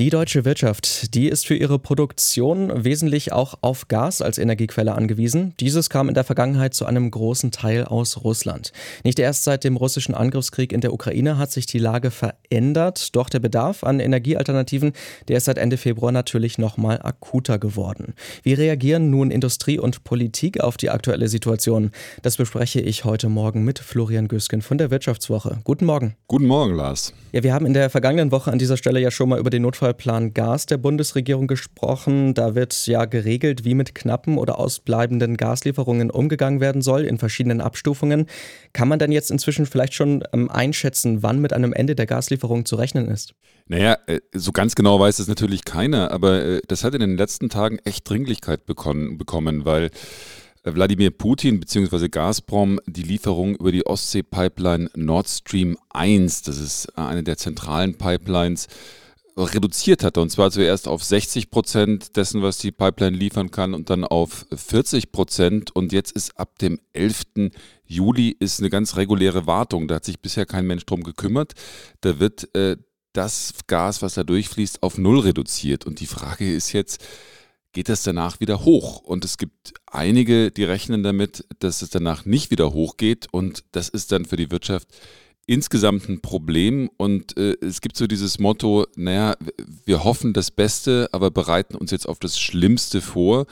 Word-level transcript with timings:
Die 0.00 0.08
deutsche 0.08 0.46
Wirtschaft, 0.46 1.14
die 1.14 1.28
ist 1.28 1.46
für 1.46 1.54
ihre 1.54 1.78
Produktion 1.78 2.86
wesentlich 2.86 3.32
auch 3.32 3.56
auf 3.60 3.86
Gas 3.86 4.22
als 4.22 4.38
Energiequelle 4.38 4.94
angewiesen. 4.94 5.52
Dieses 5.60 5.90
kam 5.90 6.08
in 6.08 6.14
der 6.14 6.24
Vergangenheit 6.24 6.72
zu 6.72 6.86
einem 6.86 7.10
großen 7.10 7.50
Teil 7.50 7.84
aus 7.84 8.24
Russland. 8.24 8.72
Nicht 9.04 9.18
erst 9.18 9.44
seit 9.44 9.62
dem 9.62 9.76
russischen 9.76 10.14
Angriffskrieg 10.14 10.72
in 10.72 10.80
der 10.80 10.94
Ukraine 10.94 11.36
hat 11.36 11.52
sich 11.52 11.66
die 11.66 11.78
Lage 11.78 12.10
verändert, 12.10 13.14
doch 13.14 13.28
der 13.28 13.40
Bedarf 13.40 13.84
an 13.84 14.00
Energiealternativen, 14.00 14.94
der 15.28 15.36
ist 15.36 15.44
seit 15.44 15.58
Ende 15.58 15.76
Februar 15.76 16.12
natürlich 16.12 16.56
noch 16.56 16.78
mal 16.78 16.98
akuter 17.02 17.58
geworden. 17.58 18.14
Wie 18.42 18.54
reagieren 18.54 19.10
nun 19.10 19.30
Industrie 19.30 19.78
und 19.78 20.02
Politik 20.02 20.60
auf 20.60 20.78
die 20.78 20.88
aktuelle 20.88 21.28
Situation? 21.28 21.90
Das 22.22 22.38
bespreche 22.38 22.80
ich 22.80 23.04
heute 23.04 23.28
Morgen 23.28 23.64
mit 23.64 23.78
Florian 23.78 24.28
Güsken 24.28 24.62
von 24.62 24.78
der 24.78 24.90
Wirtschaftswoche. 24.90 25.58
Guten 25.64 25.84
Morgen. 25.84 26.14
Guten 26.26 26.46
Morgen, 26.46 26.74
Lars. 26.74 27.12
Ja, 27.32 27.42
wir 27.42 27.52
haben 27.52 27.66
in 27.66 27.74
der 27.74 27.90
vergangenen 27.90 28.32
Woche 28.32 28.50
an 28.50 28.58
dieser 28.58 28.78
Stelle 28.78 28.98
ja 28.98 29.10
schon 29.10 29.28
mal 29.28 29.38
über 29.38 29.50
den 29.50 29.60
Notfall 29.60 29.89
Notfallplan 29.90 30.34
Gas 30.34 30.66
der 30.66 30.78
Bundesregierung 30.78 31.46
gesprochen. 31.46 32.34
Da 32.34 32.54
wird 32.54 32.86
ja 32.86 33.06
geregelt, 33.06 33.64
wie 33.64 33.74
mit 33.74 33.94
knappen 33.94 34.38
oder 34.38 34.58
ausbleibenden 34.58 35.36
Gaslieferungen 35.36 36.10
umgegangen 36.10 36.60
werden 36.60 36.80
soll 36.80 37.04
in 37.04 37.18
verschiedenen 37.18 37.60
Abstufungen. 37.60 38.26
Kann 38.72 38.88
man 38.88 38.98
denn 38.98 39.10
jetzt 39.10 39.30
inzwischen 39.30 39.66
vielleicht 39.66 39.94
schon 39.94 40.22
ähm, 40.32 40.48
einschätzen, 40.48 41.22
wann 41.22 41.40
mit 41.40 41.52
einem 41.52 41.72
Ende 41.72 41.94
der 41.94 42.06
Gaslieferung 42.06 42.64
zu 42.64 42.76
rechnen 42.76 43.08
ist? 43.08 43.34
Naja, 43.66 43.98
äh, 44.06 44.20
so 44.32 44.52
ganz 44.52 44.74
genau 44.74 45.00
weiß 45.00 45.18
es 45.18 45.26
natürlich 45.26 45.64
keiner, 45.64 46.12
aber 46.12 46.44
äh, 46.44 46.60
das 46.68 46.84
hat 46.84 46.94
in 46.94 47.00
den 47.00 47.16
letzten 47.16 47.48
Tagen 47.48 47.78
echt 47.84 48.08
Dringlichkeit 48.08 48.66
bekommen, 48.66 49.64
weil 49.64 49.90
Wladimir 50.62 51.10
Putin 51.10 51.58
bzw. 51.58 52.08
Gazprom 52.08 52.80
die 52.86 53.02
Lieferung 53.02 53.56
über 53.56 53.72
die 53.72 53.86
Ostsee-Pipeline 53.86 54.90
Nord 54.94 55.28
Stream 55.28 55.78
1, 55.90 56.42
das 56.42 56.58
ist 56.58 56.98
eine 56.98 57.22
der 57.22 57.38
zentralen 57.38 57.96
Pipelines, 57.96 58.68
reduziert 59.44 60.04
hatte. 60.04 60.20
Und 60.20 60.30
zwar 60.30 60.50
zuerst 60.50 60.88
auf 60.88 61.02
60 61.02 61.50
Prozent 61.50 62.16
dessen, 62.16 62.42
was 62.42 62.58
die 62.58 62.72
Pipeline 62.72 63.16
liefern 63.16 63.50
kann 63.50 63.74
und 63.74 63.90
dann 63.90 64.04
auf 64.04 64.46
40 64.54 65.12
Prozent. 65.12 65.74
Und 65.74 65.92
jetzt 65.92 66.12
ist 66.12 66.38
ab 66.38 66.58
dem 66.58 66.78
11. 66.92 67.50
Juli 67.84 68.36
ist 68.38 68.60
eine 68.60 68.70
ganz 68.70 68.96
reguläre 68.96 69.46
Wartung. 69.46 69.88
Da 69.88 69.96
hat 69.96 70.04
sich 70.04 70.20
bisher 70.20 70.46
kein 70.46 70.66
Mensch 70.66 70.86
drum 70.86 71.02
gekümmert. 71.02 71.54
Da 72.00 72.18
wird 72.18 72.54
äh, 72.54 72.76
das 73.12 73.54
Gas, 73.66 74.02
was 74.02 74.14
da 74.14 74.24
durchfließt, 74.24 74.82
auf 74.82 74.98
Null 74.98 75.20
reduziert. 75.20 75.86
Und 75.86 76.00
die 76.00 76.06
Frage 76.06 76.52
ist 76.52 76.72
jetzt, 76.72 77.04
geht 77.72 77.88
das 77.88 78.02
danach 78.02 78.40
wieder 78.40 78.64
hoch? 78.64 79.00
Und 79.00 79.24
es 79.24 79.38
gibt 79.38 79.74
einige, 79.86 80.50
die 80.50 80.64
rechnen 80.64 81.02
damit, 81.02 81.44
dass 81.58 81.82
es 81.82 81.90
danach 81.90 82.24
nicht 82.24 82.50
wieder 82.50 82.72
hochgeht. 82.72 83.28
Und 83.30 83.64
das 83.72 83.88
ist 83.88 84.12
dann 84.12 84.24
für 84.24 84.36
die 84.36 84.50
Wirtschaft 84.50 84.88
insgesamt 85.46 86.08
ein 86.08 86.20
Problem 86.20 86.90
und 86.96 87.36
äh, 87.36 87.56
es 87.60 87.80
gibt 87.80 87.96
so 87.96 88.06
dieses 88.06 88.38
Motto, 88.38 88.86
naja, 88.96 89.36
wir 89.84 90.04
hoffen 90.04 90.32
das 90.32 90.50
Beste, 90.50 91.08
aber 91.12 91.30
bereiten 91.30 91.74
uns 91.74 91.90
jetzt 91.90 92.08
auf 92.08 92.18
das 92.18 92.38
Schlimmste 92.38 93.00
vor. 93.00 93.46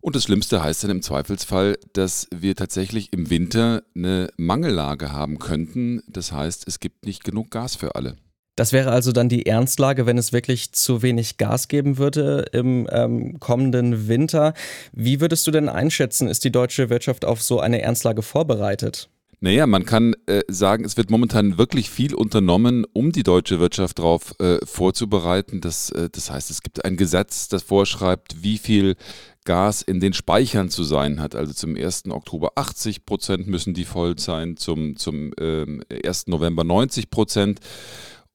Und 0.00 0.14
das 0.14 0.24
Schlimmste 0.24 0.62
heißt 0.62 0.84
dann 0.84 0.92
im 0.92 1.02
Zweifelsfall, 1.02 1.78
dass 1.92 2.28
wir 2.32 2.54
tatsächlich 2.54 3.12
im 3.12 3.28
Winter 3.28 3.82
eine 3.96 4.28
Mangellage 4.36 5.10
haben 5.10 5.40
könnten. 5.40 6.00
Das 6.06 6.30
heißt, 6.30 6.68
es 6.68 6.78
gibt 6.78 7.06
nicht 7.06 7.24
genug 7.24 7.50
Gas 7.50 7.74
für 7.74 7.96
alle. 7.96 8.16
Das 8.56 8.72
wäre 8.72 8.90
also 8.90 9.12
dann 9.12 9.28
die 9.28 9.46
Ernstlage, 9.46 10.06
wenn 10.06 10.16
es 10.16 10.32
wirklich 10.32 10.72
zu 10.72 11.02
wenig 11.02 11.36
Gas 11.36 11.68
geben 11.68 11.98
würde 11.98 12.46
im 12.52 12.88
ähm, 12.90 13.38
kommenden 13.38 14.08
Winter. 14.08 14.54
Wie 14.92 15.20
würdest 15.20 15.46
du 15.46 15.50
denn 15.50 15.68
einschätzen, 15.68 16.28
ist 16.28 16.44
die 16.44 16.52
deutsche 16.52 16.88
Wirtschaft 16.88 17.24
auf 17.24 17.42
so 17.42 17.60
eine 17.60 17.82
Ernstlage 17.82 18.22
vorbereitet? 18.22 19.10
Naja, 19.40 19.66
man 19.66 19.84
kann 19.84 20.14
äh, 20.26 20.42
sagen, 20.48 20.84
es 20.84 20.96
wird 20.96 21.10
momentan 21.10 21.58
wirklich 21.58 21.90
viel 21.90 22.14
unternommen, 22.14 22.86
um 22.92 23.12
die 23.12 23.22
deutsche 23.22 23.60
Wirtschaft 23.60 23.98
darauf 23.98 24.34
äh, 24.40 24.58
vorzubereiten. 24.64 25.60
Das, 25.60 25.90
äh, 25.90 26.08
das 26.10 26.30
heißt, 26.30 26.50
es 26.50 26.62
gibt 26.62 26.84
ein 26.84 26.96
Gesetz, 26.96 27.48
das 27.48 27.62
vorschreibt, 27.62 28.42
wie 28.42 28.56
viel 28.56 28.96
Gas 29.44 29.82
in 29.82 30.00
den 30.00 30.14
Speichern 30.14 30.70
zu 30.70 30.84
sein 30.84 31.20
hat. 31.20 31.34
Also 31.34 31.52
zum 31.52 31.76
1. 31.76 32.04
Oktober 32.10 32.52
80 32.56 33.04
Prozent 33.04 33.46
müssen 33.46 33.74
die 33.74 33.84
voll 33.84 34.18
sein, 34.18 34.56
zum, 34.56 34.96
zum 34.96 35.32
ähm, 35.38 35.82
1. 36.04 36.28
November 36.28 36.64
90 36.64 37.10
Prozent. 37.10 37.60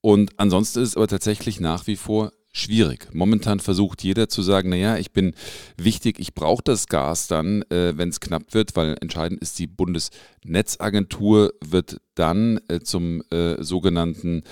Und 0.02 0.32
ansonsten 0.38 0.82
ist 0.82 0.90
es 0.90 0.98
aber 0.98 1.08
tatsächlich 1.08 1.60
nach 1.60 1.88
wie 1.88 1.96
vor 1.96 2.32
schwierig. 2.52 3.08
Momentan 3.14 3.60
versucht 3.60 4.04
jeder 4.04 4.28
zu 4.30 4.42
sagen, 4.42 4.70
naja, 4.70 4.98
ich 4.98 5.12
bin 5.12 5.34
wichtig, 5.78 6.20
ich 6.20 6.34
brauche 6.34 6.64
das 6.64 6.88
Gas 6.88 7.28
dann, 7.28 7.64
äh, 7.70 7.98
wenn 7.98 8.10
es 8.10 8.20
knapp 8.20 8.54
wird, 8.54 8.76
weil 8.76 8.98
entscheidend 9.02 9.42
ist, 9.42 9.60
die 9.60 9.68
Bundesnetzagentur 9.68 11.54
wird 11.64 11.98
dann 12.16 12.60
äh, 12.68 12.80
zum 12.80 13.24
äh, 13.32 13.64
sogenannten 13.64 14.44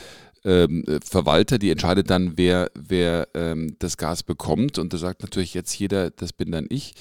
ähm, 0.45 0.85
Verwalter, 1.03 1.57
die 1.59 1.69
entscheidet 1.69 2.09
dann, 2.09 2.37
wer, 2.37 2.71
wer 2.73 3.27
ähm, 3.33 3.75
das 3.79 3.97
Gas 3.97 4.23
bekommt. 4.23 4.77
Und 4.77 4.93
da 4.93 4.97
sagt 4.97 5.21
natürlich 5.21 5.53
jetzt 5.53 5.77
jeder, 5.77 6.11
das 6.11 6.31
bin 6.33 6.51
dann 6.51 6.67
ich. 6.69 6.93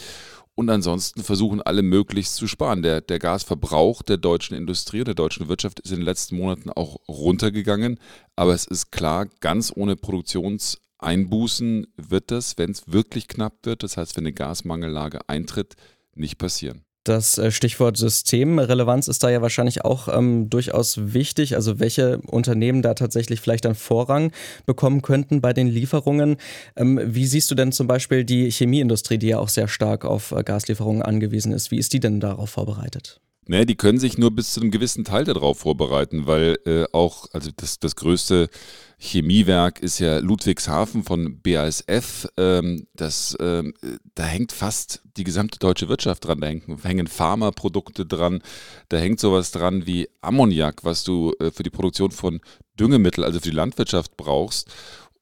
Und 0.56 0.70
ansonsten 0.70 1.22
versuchen 1.22 1.62
alle 1.62 1.82
möglichst 1.82 2.34
zu 2.34 2.48
sparen. 2.48 2.82
Der, 2.82 3.00
der 3.00 3.20
Gasverbrauch 3.20 4.02
der 4.02 4.16
deutschen 4.16 4.56
Industrie 4.56 4.98
und 4.98 5.06
der 5.06 5.14
deutschen 5.14 5.46
Wirtschaft 5.46 5.78
ist 5.78 5.92
in 5.92 5.98
den 5.98 6.04
letzten 6.04 6.36
Monaten 6.36 6.70
auch 6.70 6.96
runtergegangen. 7.06 8.00
Aber 8.34 8.54
es 8.54 8.66
ist 8.66 8.90
klar, 8.90 9.26
ganz 9.38 9.72
ohne 9.74 9.94
Produktions- 9.94 10.78
Einbußen 10.98 11.86
wird 11.96 12.30
das, 12.30 12.58
wenn 12.58 12.70
es 12.70 12.90
wirklich 12.92 13.28
knapp 13.28 13.54
wird, 13.64 13.82
das 13.82 13.96
heißt, 13.96 14.16
wenn 14.16 14.24
eine 14.24 14.32
Gasmangellage 14.32 15.20
eintritt, 15.28 15.74
nicht 16.14 16.38
passieren. 16.38 16.82
Das 17.08 17.38
äh, 17.38 17.50
Stichwort 17.50 17.96
Systemrelevanz 17.96 19.08
ist 19.08 19.22
da 19.22 19.30
ja 19.30 19.40
wahrscheinlich 19.40 19.82
auch 19.82 20.08
ähm, 20.08 20.50
durchaus 20.50 21.14
wichtig. 21.14 21.54
Also 21.54 21.80
welche 21.80 22.18
Unternehmen 22.18 22.82
da 22.82 22.92
tatsächlich 22.92 23.40
vielleicht 23.40 23.64
dann 23.64 23.74
Vorrang 23.74 24.30
bekommen 24.66 25.00
könnten 25.00 25.40
bei 25.40 25.54
den 25.54 25.68
Lieferungen. 25.68 26.36
Ähm, 26.76 27.00
wie 27.02 27.26
siehst 27.26 27.50
du 27.50 27.54
denn 27.54 27.72
zum 27.72 27.86
Beispiel 27.86 28.24
die 28.24 28.50
Chemieindustrie, 28.50 29.16
die 29.16 29.28
ja 29.28 29.38
auch 29.38 29.48
sehr 29.48 29.68
stark 29.68 30.04
auf 30.04 30.32
äh, 30.32 30.42
Gaslieferungen 30.42 31.02
angewiesen 31.02 31.52
ist? 31.52 31.70
Wie 31.70 31.78
ist 31.78 31.94
die 31.94 32.00
denn 32.00 32.20
darauf 32.20 32.50
vorbereitet? 32.50 33.22
Naja, 33.50 33.64
die 33.64 33.76
können 33.76 33.98
sich 33.98 34.18
nur 34.18 34.30
bis 34.30 34.52
zu 34.52 34.60
einem 34.60 34.70
gewissen 34.70 35.04
Teil 35.04 35.24
darauf 35.24 35.60
vorbereiten, 35.60 36.26
weil 36.26 36.58
äh, 36.66 36.84
auch, 36.92 37.28
also 37.32 37.50
das, 37.56 37.78
das 37.78 37.96
größte 37.96 38.50
Chemiewerk 38.98 39.80
ist 39.80 39.98
ja 40.00 40.18
Ludwigshafen 40.18 41.02
von 41.02 41.40
BASF. 41.40 42.28
Ähm, 42.36 42.86
das, 42.92 43.34
ähm, 43.40 43.72
da 44.14 44.24
hängt 44.24 44.52
fast 44.52 45.00
die 45.16 45.24
gesamte 45.24 45.58
deutsche 45.58 45.88
Wirtschaft 45.88 46.26
dran. 46.26 46.42
Da 46.42 46.48
hängen, 46.48 46.78
hängen 46.82 47.06
Pharmaprodukte 47.06 48.04
dran. 48.04 48.42
Da 48.90 48.98
hängt 48.98 49.18
sowas 49.18 49.50
dran 49.50 49.86
wie 49.86 50.10
Ammoniak, 50.20 50.84
was 50.84 51.02
du 51.04 51.32
äh, 51.40 51.50
für 51.50 51.62
die 51.62 51.70
Produktion 51.70 52.10
von 52.10 52.42
Düngemittel, 52.78 53.24
also 53.24 53.40
für 53.40 53.48
die 53.48 53.56
Landwirtschaft 53.56 54.18
brauchst. 54.18 54.70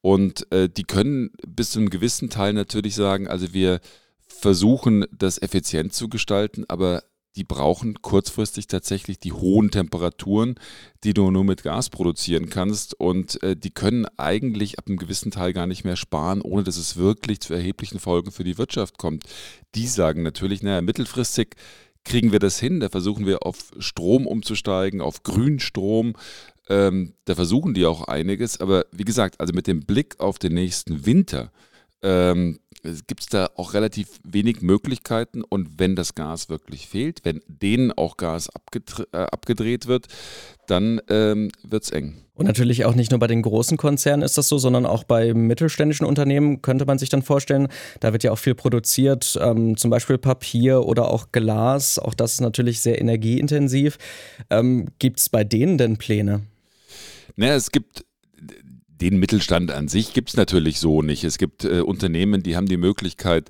Und 0.01 0.51
äh, 0.51 0.67
die 0.67 0.83
können 0.83 1.31
bis 1.47 1.71
zu 1.71 1.79
einem 1.79 1.89
gewissen 1.89 2.29
Teil 2.29 2.51
natürlich 2.51 2.93
sagen, 2.93 3.29
also 3.29 3.53
wir 3.53 3.79
versuchen, 4.27 5.05
das 5.17 5.41
effizient 5.41 5.93
zu 5.93 6.09
gestalten, 6.09 6.65
aber 6.67 7.03
die 7.37 7.43
brauchen 7.43 8.01
kurzfristig 8.01 8.65
tatsächlich 8.65 9.19
die 9.19 9.31
hohen 9.31 9.69
Temperaturen, 9.69 10.55
die 11.03 11.13
du 11.13 11.29
nur 11.29 11.43
mit 11.43 11.61
Gas 11.61 11.91
produzieren 11.91 12.49
kannst. 12.49 12.99
Und 12.99 13.41
äh, 13.43 13.55
die 13.55 13.69
können 13.69 14.07
eigentlich 14.17 14.79
ab 14.79 14.85
einem 14.87 14.97
gewissen 14.97 15.29
Teil 15.29 15.53
gar 15.53 15.67
nicht 15.67 15.83
mehr 15.83 15.95
sparen, 15.95 16.41
ohne 16.41 16.63
dass 16.63 16.77
es 16.77 16.97
wirklich 16.97 17.39
zu 17.39 17.53
erheblichen 17.53 17.99
Folgen 17.99 18.31
für 18.31 18.43
die 18.43 18.57
Wirtschaft 18.57 18.97
kommt. 18.97 19.23
Die 19.75 19.85
sagen 19.85 20.23
natürlich, 20.23 20.63
naja, 20.63 20.81
mittelfristig 20.81 21.55
kriegen 22.03 22.31
wir 22.31 22.39
das 22.39 22.59
hin. 22.59 22.79
Da 22.79 22.89
versuchen 22.89 23.27
wir 23.27 23.45
auf 23.45 23.71
Strom 23.77 24.25
umzusteigen, 24.25 24.99
auf 24.99 25.21
Grünstrom. 25.21 26.13
Ähm, 26.69 27.13
da 27.25 27.35
versuchen 27.35 27.75
die 27.75 27.85
auch 27.85 28.07
einiges. 28.07 28.59
Aber 28.59 28.85
wie 28.91 29.05
gesagt, 29.05 29.39
also 29.39 29.53
mit 29.53 29.67
dem 29.67 29.81
Blick 29.81 30.19
auf 30.19 30.39
den 30.39 30.55
nächsten 30.55 31.05
Winter, 31.05 31.51
ähm, 32.01 32.59
gibt 32.83 33.21
es 33.21 33.27
da 33.27 33.49
auch 33.55 33.73
relativ 33.73 34.07
wenig 34.23 34.61
Möglichkeiten. 34.61 35.43
Und 35.43 35.79
wenn 35.79 35.95
das 35.95 36.15
Gas 36.15 36.49
wirklich 36.49 36.87
fehlt, 36.87 37.21
wenn 37.23 37.41
denen 37.47 37.91
auch 37.91 38.17
Gas 38.17 38.49
äh, 38.73 39.17
abgedreht 39.17 39.87
wird, 39.87 40.07
dann 40.67 41.01
ähm, 41.09 41.49
wird 41.63 41.83
es 41.83 41.91
eng. 41.91 42.15
Und 42.35 42.45
natürlich 42.45 42.85
auch 42.85 42.93
nicht 42.93 43.09
nur 43.09 43.19
bei 43.19 43.27
den 43.27 43.41
großen 43.41 43.77
Konzernen 43.77 44.21
ist 44.21 44.37
das 44.37 44.47
so, 44.47 44.59
sondern 44.59 44.85
auch 44.85 45.03
bei 45.03 45.33
mittelständischen 45.33 46.05
Unternehmen 46.05 46.61
könnte 46.61 46.85
man 46.85 46.99
sich 46.99 47.09
dann 47.09 47.23
vorstellen, 47.23 47.67
da 47.99 48.13
wird 48.13 48.23
ja 48.23 48.31
auch 48.31 48.37
viel 48.37 48.53
produziert, 48.53 49.39
ähm, 49.41 49.75
zum 49.75 49.89
Beispiel 49.89 50.19
Papier 50.19 50.85
oder 50.85 51.09
auch 51.09 51.31
Glas. 51.31 51.97
Auch 51.97 52.13
das 52.13 52.33
ist 52.33 52.41
natürlich 52.41 52.79
sehr 52.81 53.01
energieintensiv. 53.01 53.97
Ähm, 54.51 54.85
gibt 54.99 55.19
es 55.19 55.29
bei 55.29 55.43
denen 55.43 55.79
denn 55.79 55.97
Pläne? 55.97 56.41
Naja, 57.37 57.55
es 57.55 57.71
gibt 57.71 58.05
den 59.01 59.17
Mittelstand 59.17 59.71
an 59.71 59.87
sich 59.87 60.13
gibt 60.13 60.29
es 60.29 60.37
natürlich 60.37 60.79
so 60.79 61.01
nicht. 61.01 61.23
Es 61.23 61.37
gibt 61.37 61.63
äh, 61.63 61.81
Unternehmen, 61.81 62.43
die 62.43 62.55
haben 62.55 62.67
die 62.67 62.77
Möglichkeit 62.77 63.49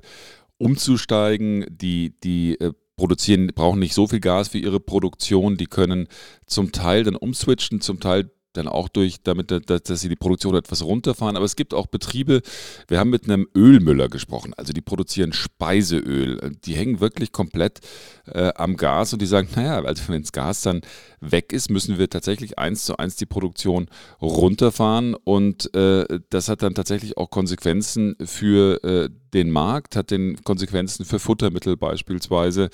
umzusteigen, 0.58 1.66
die, 1.68 2.14
die 2.22 2.60
äh, 2.60 2.72
produzieren, 2.96 3.48
brauchen 3.54 3.78
nicht 3.78 3.94
so 3.94 4.06
viel 4.06 4.20
Gas 4.20 4.48
für 4.48 4.58
ihre 4.58 4.80
Produktion, 4.80 5.56
die 5.56 5.66
können 5.66 6.08
zum 6.46 6.72
Teil 6.72 7.04
dann 7.04 7.16
umswitchen, 7.16 7.80
zum 7.80 8.00
Teil 8.00 8.30
dann 8.52 8.68
auch 8.68 8.88
durch, 8.88 9.22
damit, 9.22 9.50
dass 9.50 10.00
sie 10.00 10.08
die 10.08 10.16
Produktion 10.16 10.54
etwas 10.54 10.82
runterfahren. 10.82 11.36
Aber 11.36 11.44
es 11.44 11.56
gibt 11.56 11.74
auch 11.74 11.86
Betriebe, 11.86 12.42
wir 12.88 12.98
haben 12.98 13.10
mit 13.10 13.24
einem 13.24 13.48
Ölmüller 13.54 14.08
gesprochen, 14.08 14.54
also 14.54 14.72
die 14.72 14.80
produzieren 14.80 15.32
Speiseöl. 15.32 16.56
Die 16.64 16.74
hängen 16.74 17.00
wirklich 17.00 17.32
komplett 17.32 17.80
äh, 18.26 18.52
am 18.54 18.76
Gas 18.76 19.12
und 19.12 19.22
die 19.22 19.26
sagen, 19.26 19.48
naja, 19.54 19.82
also 19.82 20.02
wenn 20.08 20.22
das 20.22 20.32
Gas 20.32 20.62
dann 20.62 20.82
weg 21.20 21.52
ist, 21.52 21.70
müssen 21.70 21.98
wir 21.98 22.08
tatsächlich 22.08 22.58
eins 22.58 22.84
zu 22.84 22.96
eins 22.96 23.16
die 23.16 23.26
Produktion 23.26 23.88
runterfahren. 24.20 25.14
Und 25.14 25.74
äh, 25.74 26.06
das 26.30 26.48
hat 26.48 26.62
dann 26.62 26.74
tatsächlich 26.74 27.16
auch 27.16 27.30
Konsequenzen 27.30 28.16
für 28.24 28.82
äh, 28.84 29.10
den 29.34 29.50
Markt, 29.50 29.96
hat 29.96 30.10
den 30.10 30.42
Konsequenzen 30.42 31.04
für 31.04 31.18
Futtermittel 31.18 31.76
beispielsweise. 31.76 32.70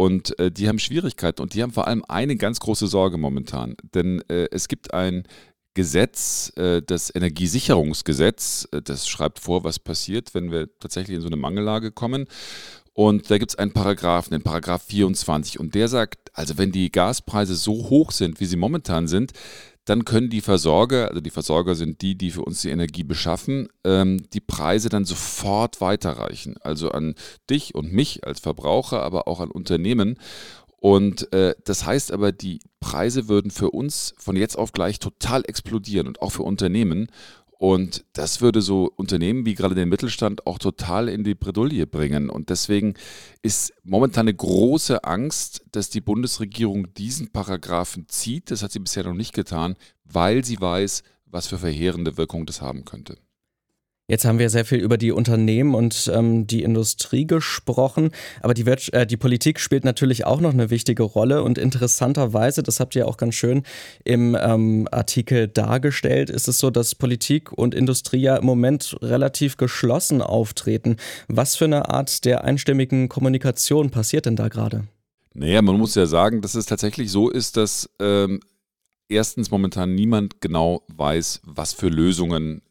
Und 0.00 0.38
äh, 0.38 0.50
die 0.50 0.66
haben 0.66 0.78
Schwierigkeiten 0.78 1.42
und 1.42 1.52
die 1.52 1.62
haben 1.62 1.72
vor 1.72 1.86
allem 1.86 2.02
eine 2.08 2.36
ganz 2.36 2.58
große 2.58 2.86
Sorge 2.86 3.18
momentan. 3.18 3.76
Denn 3.92 4.22
äh, 4.30 4.48
es 4.50 4.66
gibt 4.66 4.94
ein 4.94 5.24
Gesetz, 5.74 6.50
äh, 6.56 6.80
das 6.80 7.14
Energiesicherungsgesetz, 7.14 8.66
äh, 8.72 8.80
das 8.80 9.06
schreibt 9.06 9.40
vor, 9.40 9.62
was 9.62 9.78
passiert, 9.78 10.32
wenn 10.32 10.50
wir 10.50 10.70
tatsächlich 10.78 11.16
in 11.16 11.20
so 11.20 11.26
eine 11.26 11.36
Mangellage 11.36 11.92
kommen. 11.92 12.28
Und 12.94 13.30
da 13.30 13.36
gibt 13.36 13.50
es 13.50 13.58
einen 13.58 13.72
Paragraphen, 13.72 14.30
den 14.30 14.42
Paragraph 14.42 14.84
24. 14.84 15.60
Und 15.60 15.74
der 15.74 15.88
sagt, 15.88 16.30
also 16.32 16.56
wenn 16.56 16.72
die 16.72 16.90
Gaspreise 16.90 17.54
so 17.54 17.90
hoch 17.90 18.10
sind, 18.10 18.40
wie 18.40 18.46
sie 18.46 18.56
momentan 18.56 19.06
sind, 19.06 19.32
dann 19.90 20.04
können 20.04 20.30
die 20.30 20.40
Versorger, 20.40 21.08
also 21.08 21.20
die 21.20 21.30
Versorger 21.30 21.74
sind 21.74 22.00
die, 22.00 22.14
die 22.14 22.30
für 22.30 22.42
uns 22.42 22.62
die 22.62 22.70
Energie 22.70 23.02
beschaffen, 23.02 23.66
ähm, 23.82 24.22
die 24.32 24.38
Preise 24.38 24.88
dann 24.88 25.04
sofort 25.04 25.80
weiterreichen. 25.80 26.54
Also 26.60 26.92
an 26.92 27.16
dich 27.50 27.74
und 27.74 27.92
mich 27.92 28.24
als 28.24 28.38
Verbraucher, 28.38 29.02
aber 29.02 29.26
auch 29.26 29.40
an 29.40 29.50
Unternehmen. 29.50 30.16
Und 30.76 31.32
äh, 31.32 31.56
das 31.64 31.86
heißt 31.86 32.12
aber, 32.12 32.30
die 32.30 32.60
Preise 32.78 33.26
würden 33.26 33.50
für 33.50 33.72
uns 33.72 34.14
von 34.16 34.36
jetzt 34.36 34.56
auf 34.56 34.70
gleich 34.70 35.00
total 35.00 35.42
explodieren 35.44 36.06
und 36.06 36.22
auch 36.22 36.30
für 36.30 36.44
Unternehmen. 36.44 37.08
Und 37.60 38.06
das 38.14 38.40
würde 38.40 38.62
so 38.62 38.90
Unternehmen 38.96 39.44
wie 39.44 39.54
gerade 39.54 39.74
den 39.74 39.90
Mittelstand 39.90 40.46
auch 40.46 40.58
total 40.58 41.10
in 41.10 41.24
die 41.24 41.34
Bredouille 41.34 41.86
bringen. 41.86 42.30
Und 42.30 42.48
deswegen 42.48 42.94
ist 43.42 43.74
momentan 43.82 44.22
eine 44.22 44.34
große 44.34 45.04
Angst, 45.04 45.62
dass 45.70 45.90
die 45.90 46.00
Bundesregierung 46.00 46.94
diesen 46.94 47.32
Paragraphen 47.32 48.08
zieht. 48.08 48.50
Das 48.50 48.62
hat 48.62 48.72
sie 48.72 48.78
bisher 48.78 49.04
noch 49.04 49.12
nicht 49.12 49.34
getan, 49.34 49.76
weil 50.04 50.42
sie 50.42 50.58
weiß, 50.58 51.02
was 51.26 51.48
für 51.48 51.58
verheerende 51.58 52.16
Wirkung 52.16 52.46
das 52.46 52.62
haben 52.62 52.86
könnte. 52.86 53.18
Jetzt 54.10 54.24
haben 54.24 54.40
wir 54.40 54.50
sehr 54.50 54.64
viel 54.64 54.80
über 54.80 54.98
die 54.98 55.12
Unternehmen 55.12 55.72
und 55.76 56.10
ähm, 56.12 56.44
die 56.44 56.64
Industrie 56.64 57.28
gesprochen, 57.28 58.10
aber 58.40 58.54
die, 58.54 58.66
äh, 58.66 59.06
die 59.06 59.16
Politik 59.16 59.60
spielt 59.60 59.84
natürlich 59.84 60.26
auch 60.26 60.40
noch 60.40 60.52
eine 60.52 60.68
wichtige 60.68 61.04
Rolle 61.04 61.44
und 61.44 61.58
interessanterweise, 61.58 62.64
das 62.64 62.80
habt 62.80 62.96
ihr 62.96 63.06
auch 63.06 63.18
ganz 63.18 63.36
schön 63.36 63.62
im 64.02 64.36
ähm, 64.40 64.88
Artikel 64.90 65.46
dargestellt, 65.46 66.28
ist 66.28 66.48
es 66.48 66.58
so, 66.58 66.70
dass 66.70 66.96
Politik 66.96 67.52
und 67.52 67.72
Industrie 67.72 68.22
ja 68.22 68.34
im 68.34 68.46
Moment 68.46 68.96
relativ 69.00 69.56
geschlossen 69.56 70.22
auftreten. 70.22 70.96
Was 71.28 71.54
für 71.54 71.66
eine 71.66 71.88
Art 71.88 72.24
der 72.24 72.42
einstimmigen 72.42 73.08
Kommunikation 73.08 73.90
passiert 73.90 74.26
denn 74.26 74.34
da 74.34 74.48
gerade? 74.48 74.88
Naja, 75.34 75.62
man 75.62 75.76
muss 75.76 75.94
ja 75.94 76.06
sagen, 76.06 76.42
dass 76.42 76.56
es 76.56 76.66
tatsächlich 76.66 77.12
so 77.12 77.30
ist, 77.30 77.56
dass 77.56 77.88
ähm, 78.00 78.40
erstens 79.08 79.52
momentan 79.52 79.94
niemand 79.94 80.40
genau 80.40 80.82
weiß, 80.88 81.42
was 81.44 81.74
für 81.74 81.88
Lösungen 81.88 82.62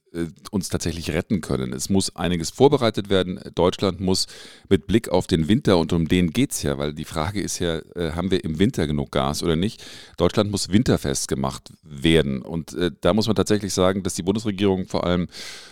uns 0.51 0.69
tatsächlich 0.69 1.11
retten 1.11 1.41
können. 1.41 1.73
Es 1.73 1.89
muss 1.89 2.15
einiges 2.15 2.49
vorbereitet 2.49 3.09
werden. 3.09 3.39
Deutschland 3.55 3.99
muss 3.99 4.27
mit 4.67 4.87
Blick 4.87 5.09
auf 5.09 5.27
den 5.27 5.47
Winter, 5.47 5.77
und 5.77 5.93
um 5.93 6.07
den 6.07 6.31
geht 6.31 6.51
es 6.51 6.63
ja, 6.63 6.77
weil 6.77 6.93
die 6.93 7.05
Frage 7.05 7.41
ist 7.41 7.59
ja, 7.59 7.79
äh, 7.95 8.13
haben 8.13 8.31
wir 8.31 8.43
im 8.43 8.59
Winter 8.59 8.87
genug 8.87 9.11
Gas 9.11 9.43
oder 9.43 9.55
nicht? 9.55 9.83
Deutschland 10.17 10.51
muss 10.51 10.69
winterfest 10.69 11.27
gemacht 11.27 11.71
werden. 11.83 12.41
Und 12.41 12.73
äh, 12.73 12.91
da 13.01 13.13
muss 13.13 13.27
man 13.27 13.35
tatsächlich 13.35 13.73
sagen, 13.73 14.03
dass 14.03 14.15
die 14.15 14.23
Bundesregierung, 14.23 14.87
vor 14.87 15.05
allem 15.05 15.27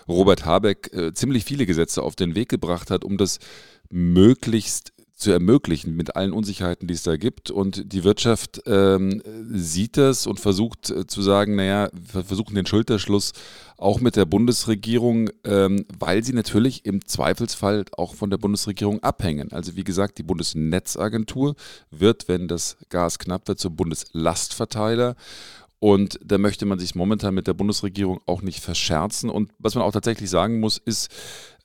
Robert 0.07 0.45
Habeck, 0.45 0.93
äh, 0.93 1.13
ziemlich 1.13 1.43
viele 1.43 1.65
Gesetze 1.65 2.03
auf 2.03 2.15
den 2.15 2.35
Weg 2.35 2.49
gebracht 2.49 2.91
hat, 2.91 3.03
um 3.03 3.17
das 3.17 3.39
möglichst 3.89 4.93
zu 5.17 5.31
ermöglichen 5.31 5.95
mit 5.95 6.15
allen 6.15 6.31
Unsicherheiten, 6.31 6.87
die 6.87 6.93
es 6.93 7.01
da 7.01 7.17
gibt. 7.17 7.49
Und 7.49 7.91
die 7.91 8.03
Wirtschaft 8.03 8.61
ähm, 8.67 9.23
sieht 9.51 9.97
das 9.97 10.27
und 10.27 10.39
versucht 10.39 10.91
äh, 10.91 11.07
zu 11.07 11.23
sagen, 11.23 11.55
naja, 11.55 11.89
wir 11.91 12.23
versuchen 12.23 12.53
den 12.53 12.67
Schulterschluss 12.67 13.33
auch 13.77 13.99
mit 13.99 14.15
der 14.15 14.25
Bundesregierung, 14.25 15.31
ähm, 15.43 15.85
weil 15.97 16.23
sie 16.23 16.33
natürlich 16.33 16.85
im 16.85 17.03
Zweifelsfall 17.03 17.85
auch 17.97 18.13
von 18.13 18.29
der 18.29 18.37
Bundesregierung 18.37 19.01
abhängen. 19.01 19.51
Also 19.51 19.75
wie 19.75 19.83
gesagt, 19.83 20.19
die 20.19 20.23
Bundesnetzagentur 20.23 21.55
wird, 21.89 22.27
wenn 22.27 22.47
das 22.47 22.77
Gas 22.89 23.17
knapp 23.17 23.47
wird, 23.47 23.59
zum 23.59 23.75
Bundeslastverteiler. 23.75 25.15
Und 25.79 26.19
da 26.23 26.37
möchte 26.37 26.67
man 26.67 26.77
sich 26.77 26.93
momentan 26.93 27.33
mit 27.33 27.47
der 27.47 27.55
Bundesregierung 27.55 28.19
auch 28.27 28.43
nicht 28.43 28.59
verscherzen. 28.59 29.31
Und 29.31 29.51
was 29.57 29.73
man 29.73 29.83
auch 29.83 29.91
tatsächlich 29.91 30.29
sagen 30.29 30.59
muss, 30.59 30.77
ist, 30.77 31.09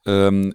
ähm, 0.06 0.54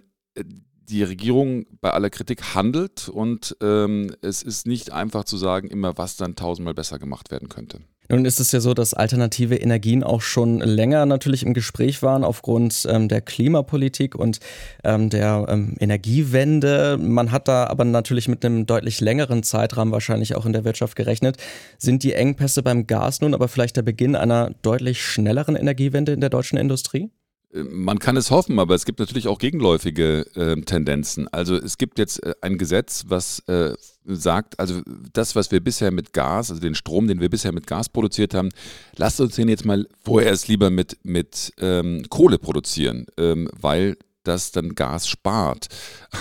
die 0.88 1.02
Regierung 1.02 1.66
bei 1.80 1.90
aller 1.90 2.10
Kritik 2.10 2.54
handelt 2.54 3.08
und 3.08 3.56
ähm, 3.62 4.14
es 4.22 4.42
ist 4.42 4.66
nicht 4.66 4.92
einfach 4.92 5.24
zu 5.24 5.36
sagen, 5.36 5.68
immer 5.68 5.98
was 5.98 6.16
dann 6.16 6.36
tausendmal 6.36 6.74
besser 6.74 6.98
gemacht 6.98 7.30
werden 7.30 7.48
könnte. 7.48 7.80
Nun 8.10 8.24
ist 8.24 8.40
es 8.40 8.52
ja 8.52 8.60
so, 8.60 8.72
dass 8.72 8.94
alternative 8.94 9.56
Energien 9.56 10.02
auch 10.02 10.22
schon 10.22 10.60
länger 10.60 11.04
natürlich 11.04 11.42
im 11.42 11.52
Gespräch 11.52 12.02
waren 12.02 12.24
aufgrund 12.24 12.86
ähm, 12.88 13.08
der 13.08 13.20
Klimapolitik 13.20 14.14
und 14.14 14.40
ähm, 14.82 15.10
der 15.10 15.44
ähm, 15.48 15.76
Energiewende. 15.78 16.96
Man 16.98 17.30
hat 17.32 17.48
da 17.48 17.66
aber 17.66 17.84
natürlich 17.84 18.26
mit 18.26 18.42
einem 18.46 18.64
deutlich 18.64 19.02
längeren 19.02 19.42
Zeitrahmen 19.42 19.92
wahrscheinlich 19.92 20.34
auch 20.36 20.46
in 20.46 20.54
der 20.54 20.64
Wirtschaft 20.64 20.96
gerechnet. 20.96 21.36
Sind 21.76 22.02
die 22.02 22.14
Engpässe 22.14 22.62
beim 22.62 22.86
Gas 22.86 23.20
nun 23.20 23.34
aber 23.34 23.46
vielleicht 23.46 23.76
der 23.76 23.82
Beginn 23.82 24.16
einer 24.16 24.54
deutlich 24.62 25.02
schnelleren 25.02 25.54
Energiewende 25.54 26.12
in 26.12 26.22
der 26.22 26.30
deutschen 26.30 26.56
Industrie? 26.56 27.10
Äh, 27.52 27.64
man 27.64 27.98
kann 27.98 28.16
es 28.16 28.30
hoffen, 28.30 28.58
aber 28.58 28.74
es 28.74 28.84
gibt 28.84 28.98
natürlich 28.98 29.28
auch 29.28 29.38
gegenläufige 29.38 30.26
äh, 30.34 30.60
Tendenzen. 30.62 31.28
Also 31.28 31.56
es 31.56 31.78
gibt 31.78 31.98
jetzt 31.98 32.22
äh, 32.22 32.34
ein 32.40 32.58
Gesetz, 32.58 33.04
was 33.08 33.40
äh, 33.48 33.74
sagt, 34.04 34.58
also 34.58 34.80
das, 35.12 35.36
was 35.36 35.50
wir 35.50 35.60
bisher 35.60 35.90
mit 35.90 36.12
Gas, 36.12 36.50
also 36.50 36.60
den 36.60 36.74
Strom, 36.74 37.08
den 37.08 37.20
wir 37.20 37.28
bisher 37.28 37.52
mit 37.52 37.66
Gas 37.66 37.88
produziert 37.88 38.34
haben, 38.34 38.48
lasst 38.96 39.20
uns 39.20 39.36
den 39.36 39.48
jetzt 39.48 39.64
mal 39.64 39.86
vorerst 40.02 40.48
lieber 40.48 40.70
mit, 40.70 40.98
mit 41.02 41.52
ähm, 41.58 42.04
Kohle 42.08 42.38
produzieren, 42.38 43.06
ähm, 43.18 43.50
weil 43.58 43.96
das 44.28 44.52
dann 44.52 44.74
Gas 44.74 45.08
spart. 45.08 45.66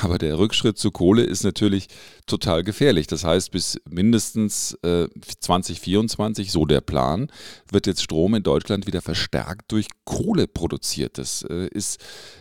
Aber 0.02 0.18
der 0.18 0.40
Rückschritt 0.40 0.78
zu 0.78 0.92
Kohle 0.92 1.24
ist 1.24 1.44
natürlich 1.44 1.88
total 2.26 2.64
gefährlich. 2.64 3.08
Das 3.08 3.24
heißt, 3.24 3.52
bis 3.52 3.80
mindestens 3.90 4.74
äh, 4.84 5.08
2024, 5.40 6.52
so 6.52 6.66
der 6.66 6.82
Plan, 6.82 7.32
wird 7.72 7.88
jetzt 7.88 8.02
Strom 8.02 8.36
in 8.36 8.44
Deutschland 8.44 8.88
wieder 8.88 9.02
verstärkt 9.02 9.72
durch 9.72 9.88
Kohle 10.06 10.48
produziert. 10.48 11.18
Das 11.18 11.44
äh, 11.44 11.68
ist 11.68 12.00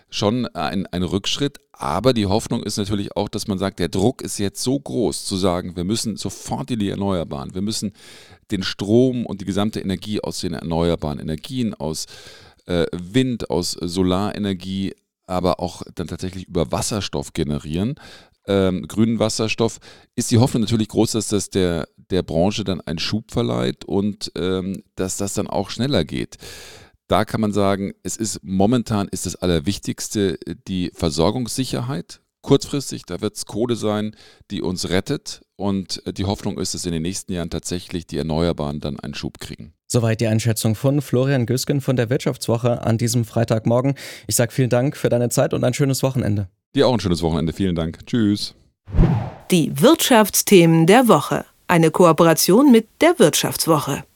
schon 0.08 0.46
ein, 0.46 0.86
ein 0.86 1.02
Rückschritt, 1.02 1.58
aber 1.72 2.12
die 2.12 2.26
Hoffnung 2.26 2.62
ist 2.62 2.78
natürlich 2.78 3.16
auch, 3.16 3.28
dass 3.28 3.48
man 3.48 3.58
sagt, 3.58 3.78
der 3.80 3.88
Druck 3.88 4.22
ist 4.22 4.38
jetzt 4.38 4.62
so 4.62 4.78
groß 4.78 5.24
zu 5.24 5.36
sagen, 5.36 5.76
wir 5.76 5.84
müssen 5.84 6.16
sofort 6.16 6.70
in 6.70 6.78
die 6.78 6.90
Erneuerbaren, 6.90 7.54
wir 7.54 7.60
müssen 7.60 7.92
den 8.50 8.62
Strom 8.62 9.26
und 9.26 9.40
die 9.40 9.44
gesamte 9.44 9.80
Energie 9.80 10.20
aus 10.20 10.40
den 10.40 10.54
erneuerbaren 10.54 11.18
Energien, 11.18 11.74
aus 11.74 12.06
äh, 12.66 12.86
Wind, 12.92 13.50
aus 13.50 13.72
Solarenergie 13.72 14.94
aber 15.26 15.60
auch 15.60 15.82
dann 15.94 16.08
tatsächlich 16.08 16.46
über 16.48 16.72
Wasserstoff 16.72 17.32
generieren, 17.32 17.96
ähm, 18.46 18.86
grünen 18.86 19.18
Wasserstoff, 19.18 19.78
ist 20.14 20.30
die 20.30 20.38
Hoffnung 20.38 20.62
natürlich 20.62 20.88
groß, 20.88 21.12
dass 21.12 21.28
das 21.28 21.50
der, 21.50 21.88
der 22.10 22.22
Branche 22.22 22.64
dann 22.64 22.80
einen 22.80 22.98
Schub 22.98 23.30
verleiht 23.30 23.84
und 23.84 24.30
ähm, 24.36 24.82
dass 24.94 25.16
das 25.16 25.34
dann 25.34 25.48
auch 25.48 25.70
schneller 25.70 26.04
geht. 26.04 26.36
Da 27.08 27.24
kann 27.24 27.40
man 27.40 27.52
sagen, 27.52 27.92
es 28.02 28.16
ist 28.16 28.40
momentan 28.42 29.08
ist 29.08 29.26
das 29.26 29.36
Allerwichtigste 29.36 30.38
die 30.66 30.90
Versorgungssicherheit. 30.94 32.20
Kurzfristig, 32.42 33.04
da 33.06 33.20
wird 33.20 33.36
es 33.36 33.46
Kohle 33.46 33.76
sein, 33.76 34.16
die 34.50 34.62
uns 34.62 34.88
rettet. 34.88 35.42
Und 35.56 36.02
die 36.06 36.24
Hoffnung 36.24 36.58
ist, 36.58 36.74
dass 36.74 36.84
in 36.84 36.92
den 36.92 37.02
nächsten 37.02 37.32
Jahren 37.32 37.50
tatsächlich 37.50 38.06
die 38.06 38.18
Erneuerbaren 38.18 38.80
dann 38.80 39.00
einen 39.00 39.14
Schub 39.14 39.38
kriegen. 39.38 39.75
Soweit 39.88 40.20
die 40.20 40.26
Einschätzung 40.26 40.74
von 40.74 41.00
Florian 41.00 41.46
Gösgen 41.46 41.80
von 41.80 41.94
der 41.94 42.10
Wirtschaftswoche 42.10 42.82
an 42.82 42.98
diesem 42.98 43.24
Freitagmorgen. 43.24 43.94
Ich 44.26 44.34
sage 44.34 44.52
vielen 44.52 44.70
Dank 44.70 44.96
für 44.96 45.08
deine 45.08 45.28
Zeit 45.28 45.54
und 45.54 45.62
ein 45.62 45.74
schönes 45.74 46.02
Wochenende. 46.02 46.48
Dir 46.74 46.88
auch 46.88 46.92
ein 46.92 47.00
schönes 47.00 47.22
Wochenende. 47.22 47.52
Vielen 47.52 47.76
Dank. 47.76 48.04
Tschüss. 48.04 48.54
Die 49.52 49.80
Wirtschaftsthemen 49.80 50.86
der 50.86 51.06
Woche. 51.06 51.44
Eine 51.68 51.92
Kooperation 51.92 52.72
mit 52.72 52.88
der 53.00 53.18
Wirtschaftswoche. 53.18 54.04